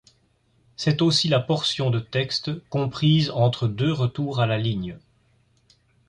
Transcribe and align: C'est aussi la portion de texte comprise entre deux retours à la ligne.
C'est 0.77 1.03
aussi 1.03 1.27
la 1.27 1.39
portion 1.39 1.91
de 1.91 1.99
texte 1.99 2.67
comprise 2.69 3.29
entre 3.29 3.67
deux 3.67 3.93
retours 3.93 4.39
à 4.39 4.47
la 4.47 4.57
ligne. 4.57 4.97